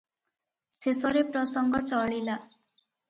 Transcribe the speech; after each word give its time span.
ଶେଷରେ 0.77 1.23
ପ୍ରସଙ୍ଗ 1.35 1.83
ଚଳିଲା। 1.93 2.39